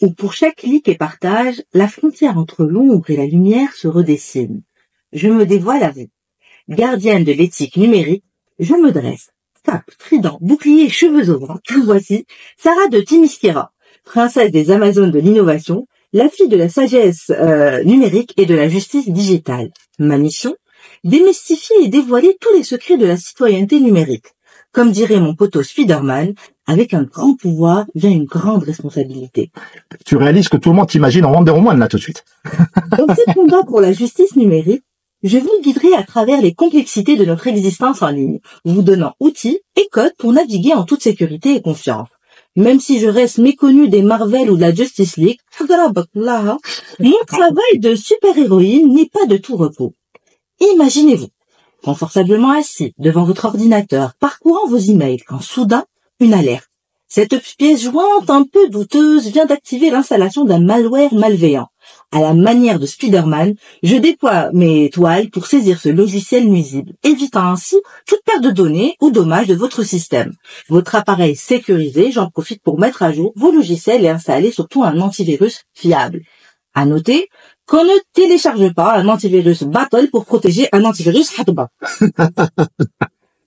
où 0.00 0.12
pour 0.12 0.32
chaque 0.32 0.56
clic 0.56 0.88
et 0.88 0.96
partage, 0.96 1.62
la 1.72 1.88
frontière 1.88 2.38
entre 2.38 2.64
l'ombre 2.64 3.10
et 3.10 3.16
la 3.16 3.26
lumière 3.26 3.74
se 3.74 3.88
redessine. 3.88 4.62
Je 5.12 5.28
me 5.28 5.46
dévoile 5.46 5.82
à 5.82 5.90
vous. 5.90 6.08
Gardienne 6.68 7.24
de 7.24 7.32
l'éthique 7.32 7.76
numérique, 7.76 8.24
je 8.58 8.74
me 8.74 8.92
dresse. 8.92 9.30
Cap, 9.64 9.84
trident, 9.98 10.38
bouclier, 10.40 10.88
cheveux 10.88 11.30
au 11.30 11.38
vent. 11.38 11.58
Voici 11.84 12.26
Sarah 12.56 12.88
de 12.88 13.00
Timiskira, 13.00 13.72
princesse 14.04 14.50
des 14.50 14.70
Amazones 14.70 15.10
de 15.10 15.18
l'innovation, 15.18 15.86
la 16.12 16.28
fille 16.28 16.48
de 16.48 16.56
la 16.56 16.68
sagesse 16.68 17.30
euh, 17.30 17.82
numérique 17.84 18.34
et 18.36 18.46
de 18.46 18.54
la 18.54 18.68
justice 18.68 19.08
digitale. 19.08 19.70
Ma 19.98 20.18
mission? 20.18 20.56
Démystifier 21.04 21.76
et 21.84 21.88
dévoiler 21.88 22.36
tous 22.40 22.54
les 22.56 22.62
secrets 22.62 22.96
de 22.96 23.06
la 23.06 23.16
citoyenneté 23.16 23.80
numérique. 23.80 24.26
Comme 24.72 24.92
dirait 24.92 25.20
mon 25.20 25.34
poteau 25.34 25.62
Spiderman, 25.62 26.34
avec 26.66 26.92
un 26.94 27.02
grand 27.02 27.34
pouvoir 27.34 27.86
vient 27.94 28.10
une 28.10 28.26
grande 28.26 28.64
responsabilité. 28.64 29.50
Tu 30.04 30.16
réalises 30.16 30.48
que 30.48 30.58
tout 30.58 30.70
le 30.70 30.76
monde 30.76 30.88
t'imagine 30.88 31.24
en 31.24 31.32
Wonder 31.32 31.52
Woman 31.52 31.78
là 31.78 31.88
tout 31.88 31.96
de 31.96 32.02
suite. 32.02 32.24
Dans 32.98 33.14
ce 33.14 33.32
combat 33.32 33.62
pour 33.64 33.80
la 33.80 33.92
justice 33.92 34.36
numérique, 34.36 34.84
je 35.22 35.38
vous 35.38 35.60
guiderai 35.62 35.94
à 35.94 36.04
travers 36.04 36.40
les 36.40 36.54
complexités 36.54 37.16
de 37.16 37.24
notre 37.24 37.46
existence 37.48 38.02
en 38.02 38.08
ligne, 38.08 38.40
vous 38.64 38.82
donnant 38.82 39.14
outils 39.18 39.58
et 39.74 39.88
codes 39.90 40.14
pour 40.18 40.32
naviguer 40.32 40.74
en 40.74 40.84
toute 40.84 41.02
sécurité 41.02 41.56
et 41.56 41.62
confiance. 41.62 42.08
Même 42.54 42.80
si 42.80 43.00
je 43.00 43.08
reste 43.08 43.38
méconnu 43.38 43.88
des 43.88 44.02
Marvel 44.02 44.50
ou 44.50 44.56
de 44.56 44.60
la 44.60 44.74
Justice 44.74 45.16
League, 45.16 45.38
mon 45.60 47.12
travail 47.26 47.78
de 47.78 47.94
super-héroïne 47.94 48.92
n'est 48.94 49.08
pas 49.08 49.26
de 49.26 49.36
tout 49.36 49.56
repos. 49.56 49.94
Imaginez-vous, 50.60 51.28
confortablement 51.82 52.52
assis 52.52 52.92
devant 52.98 53.24
votre 53.24 53.44
ordinateur, 53.44 54.14
parcourant 54.20 54.68
vos 54.68 54.78
emails, 54.78 55.22
quand 55.26 55.40
soudain, 55.40 55.84
une 56.20 56.34
alerte. 56.34 56.68
Cette 57.10 57.40
pièce 57.56 57.84
jointe 57.84 58.28
un 58.28 58.44
peu 58.44 58.68
douteuse 58.68 59.28
vient 59.28 59.46
d'activer 59.46 59.88
l'installation 59.88 60.44
d'un 60.44 60.60
malware 60.60 61.14
malveillant. 61.14 61.68
À 62.12 62.20
la 62.20 62.34
manière 62.34 62.78
de 62.78 62.84
Spider-Man, 62.84 63.54
je 63.82 63.96
déploie 63.96 64.50
mes 64.52 64.90
toiles 64.90 65.30
pour 65.30 65.46
saisir 65.46 65.80
ce 65.80 65.88
logiciel 65.88 66.46
nuisible, 66.46 66.92
évitant 67.04 67.46
ainsi 67.46 67.76
toute 68.06 68.22
perte 68.26 68.42
de 68.42 68.50
données 68.50 68.94
ou 69.00 69.10
dommage 69.10 69.46
de 69.46 69.54
votre 69.54 69.84
système. 69.84 70.34
Votre 70.68 70.96
appareil 70.96 71.34
sécurisé, 71.34 72.12
j'en 72.12 72.28
profite 72.28 72.62
pour 72.62 72.78
mettre 72.78 73.02
à 73.02 73.10
jour 73.10 73.32
vos 73.36 73.52
logiciels 73.52 74.04
et 74.04 74.10
installer 74.10 74.52
surtout 74.52 74.84
un 74.84 75.00
antivirus 75.00 75.62
fiable. 75.72 76.20
À 76.74 76.84
noter 76.84 77.28
qu'on 77.66 77.84
ne 77.84 77.98
télécharge 78.12 78.72
pas 78.74 78.96
un 78.96 79.08
antivirus 79.08 79.64
Battle 79.64 80.08
pour 80.10 80.24
protéger 80.24 80.68
un 80.72 80.84
antivirus 80.84 81.38
Hadba. 81.38 81.68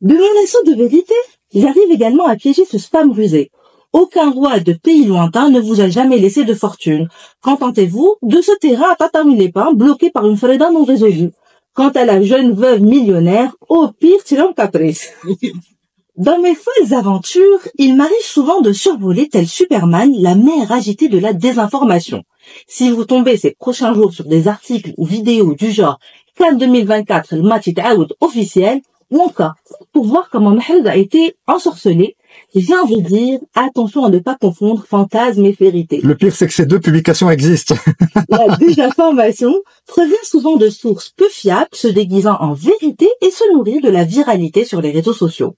De 0.00 0.14
mon 0.14 0.44
assaut 0.44 0.62
de 0.66 0.74
vérité, 0.74 1.14
j'arrive 1.54 1.90
également 1.90 2.26
à 2.26 2.36
piéger 2.36 2.64
ce 2.64 2.78
spam 2.78 3.12
rusé. 3.12 3.50
Aucun 3.92 4.30
roi 4.30 4.60
de 4.60 4.74
pays 4.74 5.06
lointain 5.06 5.48
ne 5.48 5.58
vous 5.60 5.80
a 5.80 5.88
jamais 5.88 6.18
laissé 6.18 6.44
de 6.44 6.54
fortune. 6.54 7.08
Contentez-vous 7.42 8.16
de 8.22 8.40
ce 8.42 8.52
terrain 8.58 8.90
à 8.92 8.96
tatami 8.96 9.50
pains 9.50 9.72
bloqué 9.72 10.10
par 10.10 10.26
une 10.26 10.36
Freda 10.36 10.70
non 10.70 10.84
résolue. 10.84 11.30
Quant 11.72 11.88
à 11.90 12.04
la 12.04 12.22
jeune 12.22 12.52
veuve 12.52 12.82
millionnaire, 12.82 13.54
au 13.68 13.88
pire, 13.88 14.18
c'est 14.24 14.38
un 14.38 14.52
caprice. 14.52 15.12
Dans 16.16 16.38
mes 16.38 16.54
folles 16.54 16.94
aventures, 16.94 17.60
il 17.76 17.94
m'arrive 17.94 18.14
souvent 18.22 18.62
de 18.62 18.72
survoler 18.72 19.28
tel 19.28 19.46
Superman 19.46 20.14
la 20.18 20.34
mer 20.34 20.72
agitée 20.72 21.10
de 21.10 21.18
la 21.18 21.34
désinformation. 21.34 22.22
Si 22.66 22.90
vous 22.90 23.04
tombez 23.04 23.36
ces 23.36 23.50
prochains 23.50 23.92
jours 23.92 24.14
sur 24.14 24.24
des 24.24 24.48
articles 24.48 24.94
ou 24.96 25.04
vidéos 25.04 25.54
du 25.54 25.70
genre 25.70 25.98
Cannes 26.34 26.56
2024, 26.56 27.34
le 27.36 27.42
match 27.42 27.68
est 27.68 27.78
out 27.80 28.14
officiel, 28.22 28.80
ou 29.10 29.20
encore 29.20 29.54
pour 29.92 30.06
voir 30.06 30.30
comment 30.30 30.52
Mahed 30.52 30.86
a 30.86 30.96
été 30.96 31.36
ensorcelé, 31.46 32.16
j'ai 32.54 32.74
envie 32.74 33.02
de 33.02 33.08
dire 33.08 33.38
attention 33.54 34.04
à 34.04 34.10
ne 34.10 34.18
pas 34.18 34.36
confondre 34.36 34.84
fantasme 34.86 35.44
et 35.44 35.52
vérité. 35.52 36.00
Le 36.02 36.14
pire, 36.14 36.34
c'est 36.34 36.46
que 36.46 36.52
ces 36.52 36.66
deux 36.66 36.80
publications 36.80 37.30
existent. 37.30 37.74
La 38.28 38.56
désinformation 38.56 39.54
provient 39.86 40.16
souvent 40.24 40.56
de 40.56 40.70
sources 40.70 41.10
peu 41.10 41.28
fiables, 41.28 41.68
se 41.72 41.88
déguisant 41.88 42.36
en 42.40 42.54
vérité 42.54 43.08
et 43.20 43.30
se 43.30 43.52
nourrir 43.52 43.82
de 43.82 43.90
la 43.90 44.04
viralité 44.04 44.64
sur 44.64 44.80
les 44.80 44.90
réseaux 44.90 45.12
sociaux. 45.12 45.54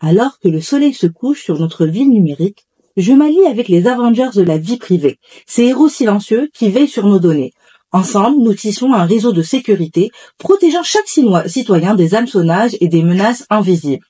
Alors 0.00 0.38
que 0.38 0.48
le 0.48 0.60
soleil 0.60 0.94
se 0.94 1.06
couche 1.06 1.42
sur 1.42 1.58
notre 1.58 1.84
ville 1.86 2.10
numérique, 2.10 2.66
je 2.96 3.12
m'allie 3.12 3.46
avec 3.46 3.68
les 3.68 3.86
Avengers 3.86 4.30
de 4.34 4.42
la 4.42 4.58
vie 4.58 4.76
privée, 4.76 5.18
ces 5.46 5.64
héros 5.64 5.88
silencieux 5.88 6.50
qui 6.52 6.70
veillent 6.70 6.88
sur 6.88 7.06
nos 7.06 7.18
données. 7.18 7.52
Ensemble, 7.90 8.42
nous 8.42 8.54
tissons 8.54 8.92
un 8.92 9.06
réseau 9.06 9.32
de 9.32 9.42
sécurité 9.42 10.10
protégeant 10.36 10.82
chaque 10.82 11.08
citoyen 11.08 11.94
des 11.94 12.14
hameçonnages 12.14 12.76
et 12.80 12.88
des 12.88 13.02
menaces 13.02 13.46
invisibles. 13.50 14.04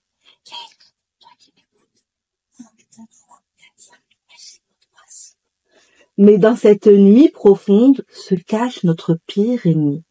Mais 6.16 6.37
dans 6.37 6.56
cette 6.56 6.88
nuit 6.88 7.28
profonde 7.28 8.05
se 8.12 8.34
cache 8.34 8.82
notre 8.82 9.19
pire 9.26 9.65
ennemi. 9.66 10.03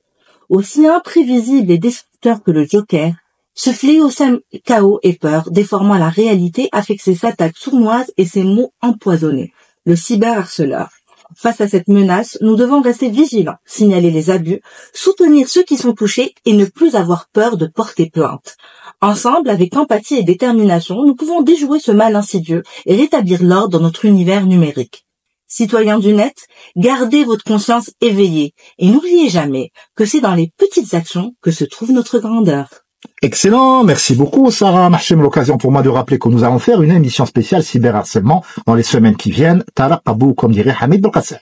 Aussi 0.48 0.88
imprévisible 0.88 1.70
et 1.70 1.78
destructeur 1.78 2.42
que 2.42 2.52
le 2.52 2.66
Joker, 2.66 3.14
ce 3.58 3.72
fléau 3.72 4.12
sème 4.12 4.40
chaos 4.66 5.00
et 5.02 5.14
peur, 5.14 5.50
déformant 5.50 5.98
la 5.98 6.10
réalité 6.10 6.70
avec 6.72 7.02
ses 7.02 7.26
attaques 7.26 7.58
sournoises 7.58 8.14
et 8.16 8.26
ses 8.26 8.44
mots 8.44 8.72
empoisonnés. 8.82 9.52
Le 9.84 9.96
cyberharceleur. 9.96 10.90
Face 11.36 11.60
à 11.60 11.68
cette 11.68 11.88
menace, 11.88 12.38
nous 12.42 12.56
devons 12.56 12.82
rester 12.82 13.10
vigilants, 13.10 13.58
signaler 13.66 14.12
les 14.12 14.30
abus, 14.30 14.62
soutenir 14.94 15.50
ceux 15.50 15.64
qui 15.64 15.76
sont 15.76 15.94
touchés 15.94 16.36
et 16.46 16.54
ne 16.54 16.66
plus 16.66 16.96
avoir 16.96 17.30
peur 17.34 17.58
de 17.58 17.66
porter 17.66 18.12
plainte. 18.12 18.58
Ensemble, 19.02 19.50
avec 19.50 19.76
empathie 19.76 20.18
et 20.18 20.24
détermination, 20.24 21.04
nous 21.04 21.16
pouvons 21.16 21.42
déjouer 21.42 21.80
ce 21.80 21.92
mal 21.92 22.16
insidieux 22.16 22.62
et 22.86 22.96
rétablir 22.96 23.42
l'ordre 23.42 23.80
dans 23.80 23.84
notre 23.84 24.06
univers 24.06 24.46
numérique. 24.46 25.08
Citoyens 25.48 25.98
du 25.98 26.14
net, 26.14 26.46
gardez 26.76 27.24
votre 27.24 27.44
conscience 27.44 27.90
éveillée 28.02 28.54
et 28.78 28.88
n'oubliez 28.88 29.30
jamais 29.30 29.72
que 29.96 30.06
c'est 30.06 30.22
dans 30.22 30.36
les 30.36 30.52
petites 30.58 30.94
actions 30.94 31.34
que 31.42 31.52
se 31.52 31.66
trouve 31.66 31.92
notre 31.92 32.20
grandeur. 32.20 32.87
Excellent, 33.22 33.84
merci 33.84 34.16
beaucoup 34.16 34.52
Sarah. 34.52 34.90
Machem 34.90 35.22
l'occasion 35.22 35.58
pour 35.58 35.72
moi 35.72 35.82
de 35.82 35.90
rappeler 35.90 36.20
que 36.20 36.30
nous 36.30 36.44
allons 36.44 36.60
faire 36.60 36.82
une 36.82 36.92
émission 36.92 37.26
spéciale 37.26 37.64
cyberharcèlement 37.64 38.44
dans 38.66 38.76
les 38.76 38.84
semaines 38.84 39.16
qui 39.16 39.32
viennent. 39.32 39.64
Taraqabou, 39.76 40.34
comme 40.34 40.52
dirait 40.52 40.76
Hamid 40.80 41.02
Belkasser. 41.02 41.38